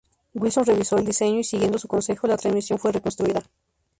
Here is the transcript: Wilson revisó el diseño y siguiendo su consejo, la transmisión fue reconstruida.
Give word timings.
Wilson 0.33 0.65
revisó 0.65 0.97
el 0.97 1.05
diseño 1.05 1.37
y 1.37 1.43
siguiendo 1.43 1.77
su 1.77 1.87
consejo, 1.87 2.25
la 2.25 2.35
transmisión 2.35 2.79
fue 2.79 2.91
reconstruida. 2.91 3.43